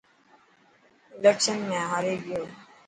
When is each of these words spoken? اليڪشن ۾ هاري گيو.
اليڪشن 1.17 1.59
۾ 1.71 1.79
هاري 1.91 2.15
گيو. 2.25 2.43